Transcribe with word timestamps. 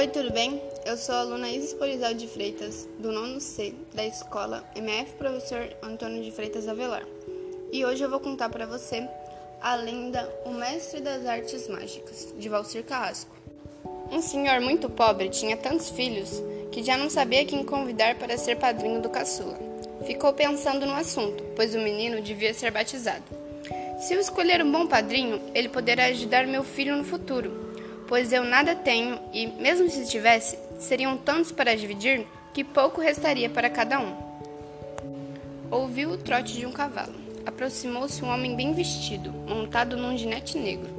Oi, 0.00 0.08
tudo 0.08 0.32
bem? 0.32 0.62
Eu 0.86 0.96
sou 0.96 1.14
a 1.14 1.20
aluna 1.20 1.50
Isis 1.50 1.74
Polizal 1.74 2.14
de 2.14 2.26
Freitas, 2.26 2.88
do 2.98 3.12
nono 3.12 3.38
C, 3.38 3.74
da 3.92 4.02
escola 4.02 4.64
MF 4.74 5.12
Professor 5.18 5.68
Antônio 5.82 6.24
de 6.24 6.30
Freitas 6.30 6.66
Avelar. 6.66 7.04
E 7.70 7.84
hoje 7.84 8.02
eu 8.02 8.08
vou 8.08 8.18
contar 8.18 8.48
para 8.48 8.64
você 8.64 9.06
a 9.60 9.74
lenda 9.74 10.26
O 10.46 10.52
Mestre 10.52 11.02
das 11.02 11.26
Artes 11.26 11.68
Mágicas, 11.68 12.32
de 12.38 12.48
Valcir 12.48 12.82
Carrasco. 12.82 13.36
Um 14.10 14.22
senhor 14.22 14.58
muito 14.62 14.88
pobre 14.88 15.28
tinha 15.28 15.54
tantos 15.54 15.90
filhos 15.90 16.42
que 16.72 16.82
já 16.82 16.96
não 16.96 17.10
sabia 17.10 17.44
quem 17.44 17.62
convidar 17.62 18.14
para 18.14 18.38
ser 18.38 18.56
padrinho 18.56 19.02
do 19.02 19.10
caçula. 19.10 19.58
Ficou 20.06 20.32
pensando 20.32 20.86
no 20.86 20.94
assunto, 20.94 21.44
pois 21.54 21.74
o 21.74 21.78
menino 21.78 22.22
devia 22.22 22.54
ser 22.54 22.70
batizado. 22.70 23.24
Se 23.98 24.14
eu 24.14 24.18
escolher 24.18 24.64
um 24.64 24.72
bom 24.72 24.86
padrinho, 24.86 25.38
ele 25.54 25.68
poderá 25.68 26.06
ajudar 26.06 26.46
meu 26.46 26.64
filho 26.64 26.96
no 26.96 27.04
futuro 27.04 27.68
pois 28.10 28.32
eu 28.32 28.42
nada 28.42 28.74
tenho 28.74 29.20
e, 29.32 29.46
mesmo 29.46 29.88
se 29.88 30.04
tivesse, 30.10 30.58
seriam 30.80 31.16
tantos 31.16 31.52
para 31.52 31.76
dividir 31.76 32.26
que 32.52 32.64
pouco 32.64 33.00
restaria 33.00 33.48
para 33.48 33.70
cada 33.70 34.00
um. 34.00 34.12
Ouviu 35.70 36.10
o 36.10 36.18
trote 36.18 36.54
de 36.54 36.66
um 36.66 36.72
cavalo. 36.72 37.14
Aproximou-se 37.46 38.22
um 38.24 38.28
homem 38.28 38.56
bem 38.56 38.74
vestido, 38.74 39.30
montado 39.30 39.96
num 39.96 40.18
ginete 40.18 40.58
negro. 40.58 40.90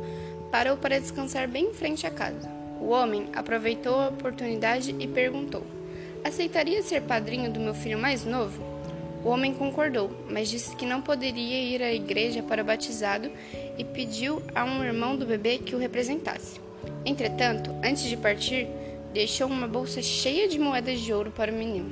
Parou 0.50 0.78
para 0.78 1.02
descansar 1.02 1.50
bem 1.50 1.66
em 1.66 1.74
frente 1.74 2.08
à 2.08 2.10
casa. 2.10 2.50
O 2.80 2.92
homem 2.92 3.28
aproveitou 3.36 4.00
a 4.00 4.08
oportunidade 4.08 4.96
e 4.98 5.06
perguntou: 5.06 5.64
Aceitaria 6.24 6.82
ser 6.82 7.02
padrinho 7.02 7.52
do 7.52 7.60
meu 7.60 7.74
filho 7.74 8.00
mais 8.00 8.24
novo? 8.24 8.64
O 9.24 9.30
homem 9.30 9.54
concordou, 9.54 10.10
mas 10.30 10.50
disse 10.50 10.76
que 10.76 10.86
não 10.86 11.02
poderia 11.02 11.62
ir 11.62 11.84
à 11.84 11.94
igreja 11.94 12.42
para 12.42 12.64
o 12.64 12.66
batizado 12.66 13.30
e 13.78 13.84
pediu 13.84 14.42
a 14.56 14.64
um 14.64 14.84
irmão 14.84 15.16
do 15.16 15.28
bebê 15.28 15.60
que 15.60 15.76
o 15.76 15.80
representasse. 15.80 16.60
Entretanto, 17.06 17.70
antes 17.84 18.04
de 18.04 18.18
partir, 18.18 18.68
deixou 19.14 19.48
uma 19.48 19.68
bolsa 19.68 20.02
cheia 20.02 20.48
de 20.48 20.58
moedas 20.58 21.00
de 21.00 21.14
ouro 21.14 21.30
para 21.32 21.52
o 21.52 21.56
menino. 21.56 21.92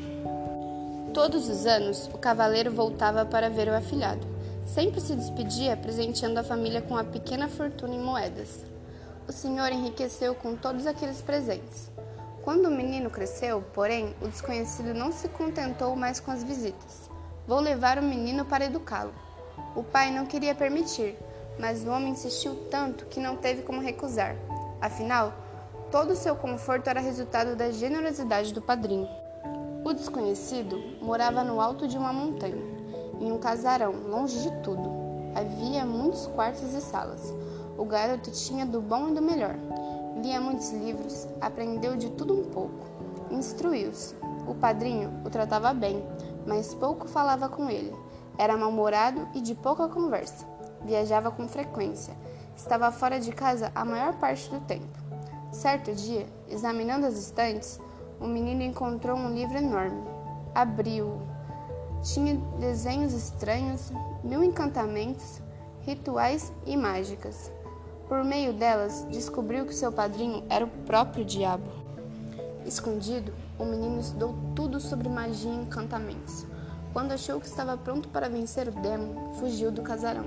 Todos 1.14 1.48
os 1.48 1.68
anos, 1.68 2.10
o 2.14 2.18
cavaleiro 2.18 2.72
voltava 2.72 3.26
para 3.26 3.50
ver 3.50 3.68
o 3.68 3.76
afilhado. 3.76 4.26
Sempre 4.66 5.00
se 5.00 5.16
despedia, 5.16 5.78
presenteando 5.78 6.40
a 6.40 6.44
família 6.44 6.82
com 6.82 6.96
uma 6.96 7.04
pequena 7.04 7.48
fortuna 7.48 7.94
em 7.94 8.00
moedas. 8.00 8.64
O 9.28 9.32
senhor 9.32 9.72
enriqueceu 9.72 10.34
com 10.34 10.56
todos 10.56 10.88
aqueles 10.88 11.22
presentes. 11.22 11.92
Quando 12.44 12.66
o 12.66 12.72
menino 12.72 13.10
cresceu, 13.10 13.64
porém, 13.74 14.16
o 14.22 14.28
desconhecido 14.28 14.94
não 14.94 15.12
se 15.12 15.28
contentou 15.30 15.96
mais 15.96 16.20
com 16.20 16.32
as 16.32 16.44
visitas. 16.44 17.10
Vou 17.50 17.60
levar 17.60 17.98
o 17.98 18.04
menino 18.04 18.46
para 18.46 18.66
educá-lo. 18.66 19.12
O 19.76 19.82
pai 19.82 20.12
não 20.12 20.28
queria 20.28 20.54
permitir, 20.54 21.18
mas 21.58 21.84
o 21.84 21.90
homem 21.90 22.12
insistiu 22.12 22.56
tanto 22.70 23.08
que 23.08 23.20
não 23.20 23.38
teve 23.38 23.64
como 23.64 23.82
recusar. 23.82 24.36
Afinal, 24.80 25.34
todo 25.90 26.12
o 26.12 26.16
seu 26.16 26.36
conforto 26.36 26.88
era 26.92 27.00
resultado 27.00 27.56
da 27.56 27.72
generosidade 27.72 28.54
do 28.54 28.62
padrinho. 28.62 29.10
O 29.84 29.92
desconhecido 29.94 30.78
morava 31.02 31.44
no 31.44 31.60
alto 31.60 31.88
de 31.88 31.98
uma 31.98 32.14
montanha, 32.14 32.62
em 33.20 33.32
um 33.32 33.40
casarão, 33.40 33.94
longe 33.94 34.40
de 34.44 34.52
tudo. 34.62 34.88
Havia 35.34 35.84
muitos 35.84 36.28
quartos 36.28 36.72
e 36.76 36.82
salas. 36.82 37.34
O 37.76 37.84
garoto 37.84 38.30
tinha 38.30 38.64
do 38.64 38.80
bom 38.80 39.10
e 39.10 39.16
do 39.16 39.24
melhor. 39.24 39.56
Lia 40.22 40.40
muitos 40.40 40.72
livros, 40.72 41.28
aprendeu 41.42 41.98
de 41.98 42.12
tudo 42.12 42.32
um 42.32 42.44
pouco. 42.44 42.86
Instruiu-se. 43.32 44.14
O 44.48 44.54
padrinho 44.54 45.12
o 45.26 45.32
tratava 45.32 45.74
bem, 45.74 46.04
mas 46.46 46.74
pouco 46.74 47.08
falava 47.08 47.50
com 47.50 47.70
ele. 47.70 47.94
Era 48.38 48.58
mal-humorado 48.58 49.28
e 49.34 49.42
de 49.42 49.56
pouca 49.56 49.88
conversa. 49.88 50.46
Viajava 50.86 51.30
com 51.30 51.48
frequência 51.48 52.16
Estava 52.60 52.92
fora 52.92 53.22
de 53.22 53.32
casa 53.32 53.72
a 53.74 53.86
maior 53.86 54.16
parte 54.16 54.50
do 54.50 54.60
tempo. 54.60 54.86
Certo 55.50 55.94
dia, 55.94 56.28
examinando 56.50 57.06
as 57.06 57.18
estantes, 57.18 57.80
o 58.20 58.28
menino 58.28 58.62
encontrou 58.62 59.18
um 59.18 59.34
livro 59.34 59.58
enorme. 59.58 60.04
Abriu-o. 60.54 61.22
Tinha 62.04 62.36
desenhos 62.60 63.14
estranhos, 63.14 63.94
mil 64.22 64.44
encantamentos, 64.44 65.42
rituais 65.84 66.52
e 66.66 66.76
mágicas. 66.76 67.50
Por 68.10 68.26
meio 68.26 68.52
delas, 68.52 69.08
descobriu 69.10 69.66
que 69.66 69.74
seu 69.74 69.94
padrinho 69.94 70.44
era 70.50 70.66
o 70.66 70.84
próprio 70.86 71.24
diabo. 71.24 71.79
Escondido, 72.70 73.34
o 73.58 73.66
menino 73.66 74.00
estudou 74.00 74.36
tudo 74.56 74.80
sobre 74.80 75.10
magia 75.10 75.52
e 75.52 75.56
encantamentos. 75.56 76.46
Quando 76.94 77.12
achou 77.12 77.40
que 77.40 77.48
estava 77.48 77.76
pronto 77.76 78.08
para 78.10 78.30
vencer 78.30 78.68
o 78.68 78.72
demo, 78.72 79.34
fugiu 79.40 79.72
do 79.72 79.82
casarão. 79.82 80.26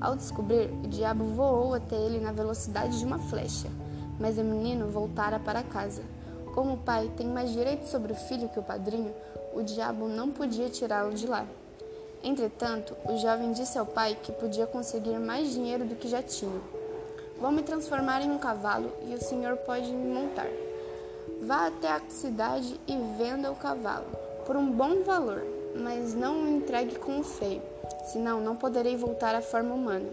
Ao 0.00 0.16
descobrir, 0.16 0.70
o 0.84 0.88
diabo 0.88 1.24
voou 1.24 1.74
até 1.74 1.94
ele 1.94 2.18
na 2.18 2.32
velocidade 2.32 2.98
de 2.98 3.04
uma 3.04 3.20
flecha, 3.20 3.68
mas 4.18 4.38
o 4.38 4.42
menino 4.42 4.88
voltara 4.88 5.38
para 5.38 5.62
casa. 5.62 6.02
Como 6.52 6.74
o 6.74 6.78
pai 6.78 7.12
tem 7.16 7.28
mais 7.28 7.52
direito 7.52 7.86
sobre 7.86 8.12
o 8.12 8.16
filho 8.16 8.48
que 8.48 8.58
o 8.58 8.62
padrinho, 8.64 9.14
o 9.54 9.62
diabo 9.62 10.08
não 10.08 10.30
podia 10.30 10.68
tirá-lo 10.68 11.14
de 11.14 11.28
lá. 11.28 11.46
Entretanto, 12.24 12.96
o 13.08 13.16
jovem 13.18 13.52
disse 13.52 13.78
ao 13.78 13.86
pai 13.86 14.18
que 14.20 14.32
podia 14.32 14.66
conseguir 14.66 15.16
mais 15.20 15.52
dinheiro 15.52 15.84
do 15.84 15.94
que 15.94 16.08
já 16.08 16.24
tinha. 16.24 16.60
Vou 17.40 17.52
me 17.52 17.62
transformar 17.62 18.20
em 18.20 18.32
um 18.32 18.38
cavalo 18.38 18.90
e 19.06 19.14
o 19.14 19.22
senhor 19.22 19.56
pode 19.58 19.92
me 19.92 20.12
montar. 20.12 20.48
Vá 21.42 21.66
até 21.66 21.88
a 21.88 22.00
cidade 22.08 22.80
e 22.86 22.96
venda 23.16 23.50
o 23.50 23.56
cavalo 23.56 24.06
por 24.46 24.56
um 24.56 24.70
bom 24.70 25.02
valor, 25.02 25.42
mas 25.76 26.14
não 26.14 26.42
o 26.42 26.48
entregue 26.48 26.98
com 26.98 27.20
o 27.20 27.24
feio 27.24 27.62
senão 28.04 28.40
não 28.40 28.56
poderei 28.56 28.96
voltar 28.96 29.34
à 29.34 29.42
forma 29.42 29.74
humana. 29.74 30.08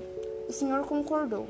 O 0.48 0.54
senhor 0.54 0.86
concordou. 0.86 1.48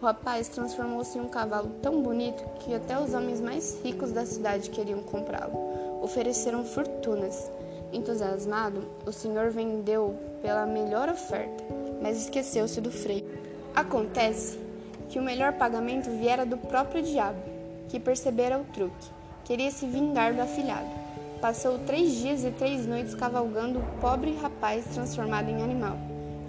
O 0.00 0.04
rapaz 0.04 0.48
transformou-se 0.48 1.16
em 1.16 1.20
um 1.20 1.28
cavalo 1.28 1.70
tão 1.80 2.02
bonito 2.02 2.42
que 2.60 2.74
até 2.74 2.98
os 2.98 3.14
homens 3.14 3.40
mais 3.40 3.78
ricos 3.84 4.10
da 4.10 4.26
cidade 4.26 4.70
queriam 4.70 5.00
comprá-lo. 5.00 6.02
Ofereceram 6.02 6.64
fortunas. 6.64 7.50
Entusiasmado, 7.92 8.84
o 9.06 9.12
senhor 9.12 9.50
vendeu 9.50 10.16
pela 10.40 10.66
melhor 10.66 11.08
oferta, 11.08 11.62
mas 12.00 12.22
esqueceu-se 12.22 12.80
do 12.80 12.90
freio. 12.90 13.26
Acontece 13.74 14.58
que 15.08 15.18
o 15.18 15.22
melhor 15.22 15.52
pagamento 15.52 16.10
viera 16.10 16.46
do 16.46 16.56
próprio 16.56 17.02
diabo, 17.02 17.38
que 17.92 18.00
percebera 18.00 18.58
o 18.58 18.64
truque. 18.64 19.10
Queria 19.44 19.70
se 19.70 19.84
vingar 19.84 20.32
do 20.32 20.40
afilhado. 20.40 20.88
Passou 21.42 21.78
três 21.80 22.14
dias 22.14 22.42
e 22.42 22.50
três 22.50 22.86
noites 22.86 23.14
cavalgando 23.14 23.80
o 23.80 24.00
pobre 24.00 24.34
rapaz 24.40 24.86
transformado 24.86 25.50
em 25.50 25.62
animal. 25.62 25.98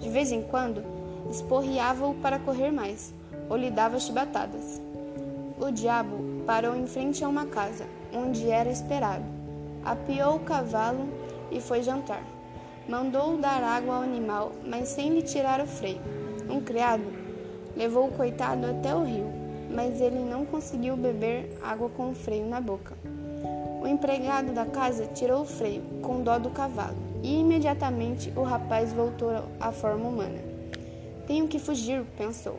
De 0.00 0.08
vez 0.08 0.32
em 0.32 0.40
quando, 0.40 0.82
esporreava-o 1.30 2.14
para 2.14 2.38
correr 2.38 2.70
mais, 2.70 3.12
ou 3.50 3.58
lhe 3.58 3.70
dava 3.70 4.00
chibatadas. 4.00 4.80
O 5.60 5.70
diabo 5.70 6.16
parou 6.46 6.74
em 6.74 6.86
frente 6.86 7.22
a 7.22 7.28
uma 7.28 7.44
casa, 7.44 7.84
onde 8.10 8.48
era 8.48 8.70
esperado. 8.70 9.24
Apiou 9.84 10.36
o 10.36 10.40
cavalo 10.40 11.06
e 11.50 11.60
foi 11.60 11.82
jantar. 11.82 12.22
Mandou 12.88 13.36
dar 13.36 13.62
água 13.62 13.96
ao 13.96 14.02
animal, 14.02 14.52
mas 14.64 14.88
sem 14.88 15.10
lhe 15.10 15.20
tirar 15.20 15.60
o 15.60 15.66
freio. 15.66 16.00
Um 16.48 16.62
criado 16.62 17.04
levou 17.76 18.08
o 18.08 18.12
coitado 18.12 18.64
até 18.66 18.94
o 18.94 19.04
rio, 19.04 19.43
mas 19.74 20.00
ele 20.00 20.20
não 20.20 20.46
conseguiu 20.46 20.96
beber 20.96 21.58
água 21.62 21.88
com 21.88 22.10
o 22.10 22.14
freio 22.14 22.46
na 22.46 22.60
boca. 22.60 22.96
O 23.82 23.86
empregado 23.86 24.52
da 24.52 24.64
casa 24.64 25.06
tirou 25.08 25.42
o 25.42 25.46
freio, 25.46 25.82
com 26.00 26.22
dó 26.22 26.38
do 26.38 26.48
cavalo, 26.48 26.96
e 27.22 27.40
imediatamente 27.40 28.32
o 28.34 28.42
rapaz 28.42 28.92
voltou 28.92 29.30
à 29.60 29.72
forma 29.72 30.08
humana. 30.08 30.38
Tenho 31.26 31.48
que 31.48 31.58
fugir, 31.58 32.02
pensou. 32.16 32.58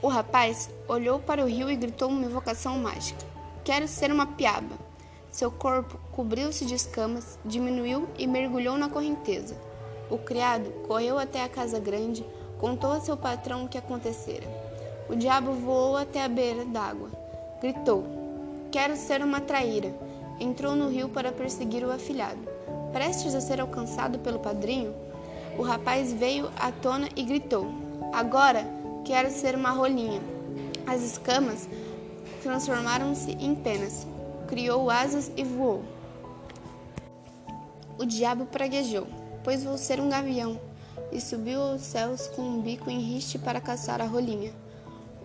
O 0.00 0.08
rapaz 0.08 0.70
olhou 0.86 1.18
para 1.18 1.42
o 1.42 1.48
rio 1.48 1.70
e 1.70 1.76
gritou 1.76 2.08
uma 2.08 2.24
invocação 2.24 2.78
mágica. 2.78 3.24
Quero 3.64 3.88
ser 3.88 4.12
uma 4.12 4.26
piaba. 4.26 4.76
Seu 5.30 5.50
corpo 5.50 5.98
cobriu-se 6.12 6.64
de 6.64 6.74
escamas, 6.74 7.38
diminuiu 7.44 8.08
e 8.16 8.26
mergulhou 8.26 8.78
na 8.78 8.88
correnteza. 8.88 9.56
O 10.08 10.16
criado 10.16 10.70
correu 10.86 11.18
até 11.18 11.42
a 11.42 11.48
casa 11.48 11.78
grande, 11.78 12.24
contou 12.58 12.92
a 12.92 13.00
seu 13.00 13.16
patrão 13.16 13.64
o 13.64 13.68
que 13.68 13.76
acontecera. 13.76 14.65
O 15.08 15.14
diabo 15.14 15.52
voou 15.52 15.96
até 15.96 16.24
a 16.24 16.28
beira 16.28 16.64
d'água. 16.64 17.10
Gritou: 17.60 18.04
Quero 18.70 18.96
ser 18.96 19.22
uma 19.22 19.40
traíra. 19.40 19.94
Entrou 20.38 20.74
no 20.74 20.88
rio 20.88 21.08
para 21.08 21.32
perseguir 21.32 21.84
o 21.84 21.90
afilhado. 21.90 22.40
Prestes 22.92 23.34
a 23.34 23.40
ser 23.40 23.60
alcançado 23.60 24.18
pelo 24.18 24.38
padrinho, 24.38 24.94
o 25.58 25.62
rapaz 25.62 26.12
veio 26.12 26.50
à 26.58 26.70
tona 26.70 27.08
e 27.16 27.22
gritou: 27.22 27.66
Agora 28.12 28.66
quero 29.04 29.30
ser 29.30 29.54
uma 29.54 29.70
rolinha. 29.70 30.20
As 30.86 31.02
escamas 31.02 31.66
transformaram-se 32.42 33.30
em 33.32 33.54
penas. 33.54 34.06
Criou 34.46 34.90
asas 34.90 35.32
e 35.34 35.42
voou. 35.42 35.82
O 37.98 38.04
diabo 38.04 38.44
praguejou: 38.46 39.06
Pois 39.42 39.64
vou 39.64 39.78
ser 39.78 39.98
um 39.98 40.10
gavião. 40.10 40.60
E 41.10 41.20
subiu 41.20 41.62
aos 41.62 41.82
céus 41.82 42.26
com 42.28 42.42
um 42.42 42.60
bico 42.60 42.90
em 42.90 42.98
riste 42.98 43.38
para 43.38 43.60
caçar 43.60 44.02
a 44.02 44.06
rolinha. 44.06 44.52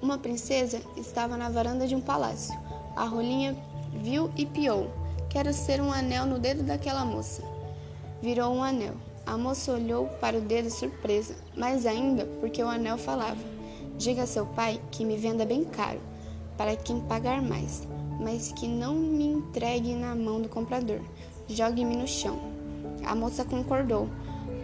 Uma 0.01 0.17
princesa 0.17 0.81
estava 0.97 1.37
na 1.37 1.47
varanda 1.47 1.85
de 1.85 1.93
um 1.93 2.01
palácio. 2.01 2.57
A 2.95 3.05
rolinha 3.05 3.55
viu 4.01 4.31
e 4.35 4.47
piou. 4.47 4.89
Quero 5.29 5.53
ser 5.53 5.79
um 5.79 5.91
anel 5.91 6.25
no 6.25 6.39
dedo 6.39 6.63
daquela 6.63 7.05
moça. 7.05 7.43
Virou 8.19 8.51
um 8.51 8.63
anel. 8.63 8.95
A 9.27 9.37
moça 9.37 9.71
olhou 9.71 10.07
para 10.19 10.37
o 10.37 10.41
dedo 10.41 10.71
surpresa, 10.71 11.35
mais 11.55 11.85
ainda 11.85 12.25
porque 12.39 12.63
o 12.63 12.67
anel 12.67 12.97
falava. 12.97 13.37
Diga 13.95 14.23
a 14.23 14.27
seu 14.27 14.47
pai 14.47 14.81
que 14.89 15.05
me 15.05 15.17
venda 15.17 15.45
bem 15.45 15.63
caro, 15.63 16.01
para 16.57 16.75
quem 16.75 16.99
pagar 17.01 17.39
mais, 17.39 17.87
mas 18.19 18.51
que 18.51 18.67
não 18.67 18.95
me 18.95 19.25
entregue 19.25 19.93
na 19.93 20.15
mão 20.15 20.41
do 20.41 20.49
comprador. 20.49 20.99
Jogue-me 21.47 21.95
no 21.95 22.07
chão. 22.07 22.39
A 23.05 23.13
moça 23.13 23.45
concordou, 23.45 24.09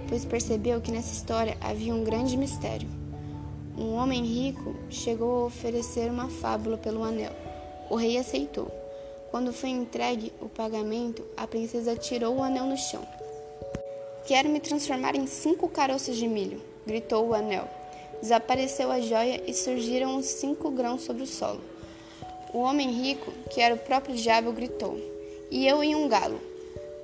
pois 0.09 0.25
percebeu 0.25 0.81
que 0.81 0.91
nessa 0.91 1.13
história 1.13 1.55
havia 1.61 1.93
um 1.93 2.03
grande 2.03 2.35
mistério. 2.35 2.96
Um 3.77 3.93
homem 3.93 4.23
rico 4.25 4.75
chegou 4.89 5.43
a 5.43 5.45
oferecer 5.45 6.09
uma 6.09 6.29
fábula 6.29 6.79
pelo 6.79 7.03
anel. 7.03 7.31
O 7.91 7.95
rei 7.95 8.17
aceitou. 8.17 8.71
Quando 9.29 9.53
foi 9.53 9.69
entregue 9.69 10.33
o 10.41 10.49
pagamento, 10.49 11.23
a 11.37 11.45
princesa 11.45 11.95
tirou 11.95 12.37
o 12.37 12.43
anel 12.43 12.65
no 12.65 12.75
chão. 12.75 13.07
Quero 14.25 14.49
me 14.49 14.59
transformar 14.59 15.15
em 15.15 15.27
cinco 15.27 15.69
caroços 15.69 16.17
de 16.17 16.27
milho, 16.27 16.59
gritou 16.87 17.27
o 17.27 17.35
anel. 17.35 17.69
Desapareceu 18.19 18.91
a 18.91 18.99
joia 18.99 19.43
e 19.45 19.53
surgiram 19.53 20.17
os 20.17 20.25
cinco 20.25 20.71
grãos 20.71 21.03
sobre 21.03 21.21
o 21.21 21.27
solo. 21.27 21.61
O 22.51 22.57
homem 22.57 22.89
rico, 22.89 23.31
que 23.51 23.61
era 23.61 23.75
o 23.75 23.79
próprio 23.79 24.15
diabo, 24.15 24.51
gritou: 24.53 24.99
E 25.51 25.67
eu 25.67 25.83
em 25.83 25.93
um 25.93 26.07
galo. 26.07 26.41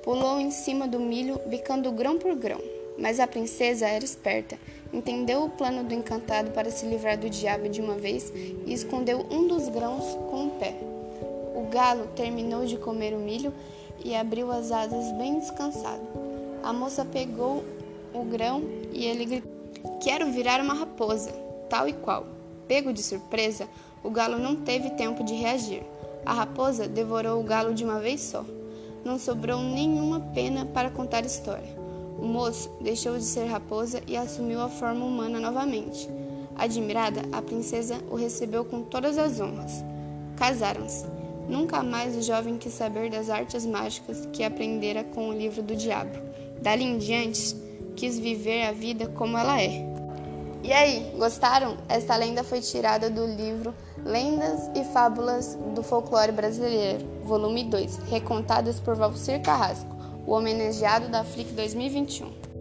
Pulou 0.03 0.39
em 0.39 0.49
cima 0.49 0.87
do 0.87 0.99
milho, 0.99 1.39
bicando 1.45 1.91
grão 1.91 2.17
por 2.17 2.33
grão. 2.35 2.59
Mas 2.97 3.19
a 3.19 3.27
princesa 3.27 3.87
era 3.87 4.03
esperta, 4.03 4.57
entendeu 4.93 5.43
o 5.43 5.49
plano 5.49 5.83
do 5.83 5.93
encantado 5.93 6.51
para 6.51 6.69
se 6.69 6.85
livrar 6.85 7.17
do 7.17 7.29
diabo 7.29 7.67
de 7.67 7.81
uma 7.81 7.95
vez 7.95 8.31
e 8.65 8.71
escondeu 8.71 9.25
um 9.31 9.47
dos 9.47 9.67
grãos 9.67 10.03
com 10.29 10.45
o 10.45 10.51
pé. 10.51 10.75
O 11.55 11.67
galo 11.69 12.07
terminou 12.15 12.65
de 12.65 12.77
comer 12.77 13.13
o 13.13 13.19
milho 13.19 13.51
e 14.05 14.15
abriu 14.15 14.51
as 14.51 14.71
asas 14.71 15.11
bem 15.17 15.39
descansado. 15.39 16.01
A 16.61 16.71
moça 16.71 17.03
pegou 17.03 17.63
o 18.13 18.23
grão 18.23 18.61
e 18.91 19.05
ele 19.05 19.25
gritou: 19.25 19.51
Quero 19.99 20.31
virar 20.31 20.61
uma 20.61 20.73
raposa, 20.73 21.31
tal 21.69 21.87
e 21.87 21.93
qual. 21.93 22.27
Pego 22.67 22.93
de 22.93 23.01
surpresa, 23.01 23.67
o 24.03 24.09
galo 24.09 24.37
não 24.37 24.55
teve 24.55 24.91
tempo 24.91 25.23
de 25.23 25.33
reagir. 25.33 25.83
A 26.25 26.33
raposa 26.33 26.87
devorou 26.87 27.39
o 27.39 27.43
galo 27.43 27.73
de 27.73 27.83
uma 27.83 27.99
vez 27.99 28.21
só. 28.21 28.45
Não 29.03 29.19
sobrou 29.19 29.59
nenhuma 29.59 30.21
pena 30.33 30.65
para 30.65 30.89
contar 30.89 31.25
história. 31.25 31.82
O 32.23 32.25
moço 32.25 32.71
deixou 32.79 33.17
de 33.17 33.25
ser 33.25 33.47
raposa 33.47 34.01
e 34.07 34.15
assumiu 34.15 34.61
a 34.61 34.69
forma 34.69 35.03
humana 35.03 35.41
novamente. 35.41 36.09
Admirada, 36.55 37.21
a 37.33 37.41
princesa 37.41 37.99
o 38.09 38.15
recebeu 38.15 38.63
com 38.63 38.81
todas 38.81 39.17
as 39.17 39.41
honras. 39.41 39.83
Casaram-se. 40.37 41.05
Nunca 41.49 41.83
mais 41.83 42.15
o 42.15 42.21
jovem 42.21 42.57
quis 42.57 42.75
saber 42.75 43.11
das 43.11 43.29
artes 43.29 43.65
mágicas 43.65 44.25
que 44.31 44.41
aprendera 44.41 45.03
com 45.03 45.27
o 45.27 45.33
livro 45.33 45.61
do 45.61 45.75
diabo. 45.75 46.17
Dali 46.61 46.85
em 46.85 46.97
diante, 46.97 47.57
quis 47.93 48.17
viver 48.17 48.67
a 48.67 48.71
vida 48.71 49.09
como 49.09 49.37
ela 49.37 49.61
é. 49.61 49.85
E 50.63 50.71
aí, 50.71 51.11
gostaram? 51.17 51.75
Esta 51.89 52.15
lenda 52.15 52.41
foi 52.41 52.61
tirada 52.61 53.09
do 53.09 53.25
livro 53.25 53.75
Lendas 53.97 54.69
e 54.73 54.85
Fábulas 54.93 55.57
do 55.75 55.83
Folclore 55.83 56.31
Brasileiro, 56.31 57.05
volume 57.25 57.65
2, 57.65 57.97
recontadas 58.09 58.79
por 58.79 58.95
Valcir 58.95 59.41
Carrasco 59.41 59.92
o 60.25 60.33
homenageado 60.33 61.09
da 61.09 61.23
Flick 61.23 61.51
2021. 61.53 62.52